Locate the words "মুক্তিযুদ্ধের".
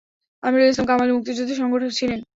1.15-1.59